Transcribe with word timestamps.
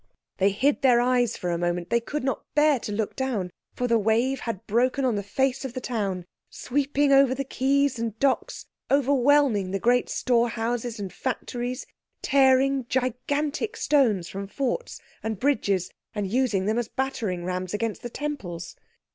They 0.37 0.49
hid 0.49 0.81
their 0.81 0.99
eyes 0.99 1.37
for 1.37 1.51
a 1.51 1.59
moment. 1.59 1.91
They 1.91 1.99
could 1.99 2.23
not 2.23 2.43
bear 2.55 2.79
to 2.79 2.91
look 2.91 3.15
down, 3.15 3.51
for 3.75 3.85
the 3.87 3.99
wave 3.99 4.39
had 4.39 4.65
broken 4.65 5.05
on 5.05 5.13
the 5.13 5.21
face 5.21 5.63
of 5.63 5.75
the 5.75 5.79
town, 5.79 6.25
sweeping 6.49 7.11
over 7.11 7.35
the 7.35 7.45
quays 7.45 7.99
and 7.99 8.17
docks, 8.17 8.65
overwhelming 8.89 9.69
the 9.69 9.77
great 9.79 10.09
storehouses 10.09 10.99
and 10.99 11.13
factories, 11.13 11.85
tearing 12.23 12.87
gigantic 12.89 13.77
stones 13.77 14.27
from 14.27 14.47
forts 14.47 14.99
and 15.21 15.39
bridges, 15.39 15.91
and 16.15 16.25
using 16.31 16.65
them 16.65 16.79
as 16.79 16.87
battering 16.87 17.45
rams 17.45 17.71
against 17.75 18.01
the 18.01 18.09
temples. 18.09 18.75